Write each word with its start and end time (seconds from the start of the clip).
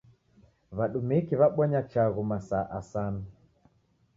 W'adumiki 0.77 1.33
w'abonya 1.39 1.81
chaghu 1.91 2.21
masaa 2.31 2.65
asanu. 2.79 3.21